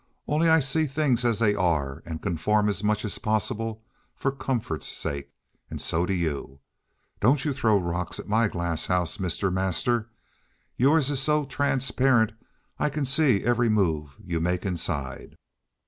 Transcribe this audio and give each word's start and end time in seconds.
Only 0.27 0.49
I 0.49 0.59
see 0.61 0.87
things 0.87 1.23
as 1.25 1.37
they 1.37 1.53
are, 1.53 2.01
and 2.07 2.23
conform 2.23 2.67
as 2.69 2.83
much 2.83 3.05
as 3.05 3.19
possible 3.19 3.83
for 4.15 4.31
comfort's 4.31 4.87
sake, 4.87 5.29
and 5.69 5.79
so 5.79 6.07
do 6.07 6.13
you. 6.15 6.59
Don't 7.19 7.45
you 7.45 7.53
throw 7.53 7.77
rocks 7.77 8.17
at 8.19 8.27
my 8.27 8.47
glass 8.47 8.87
house, 8.87 9.19
Mister 9.19 9.51
Master. 9.51 10.09
Yours 10.75 11.11
is 11.11 11.21
so 11.21 11.45
transparent 11.45 12.31
I 12.79 12.89
can 12.89 13.05
see 13.05 13.43
every 13.43 13.69
move 13.69 14.17
you 14.25 14.39
make 14.39 14.65
inside." 14.65 15.35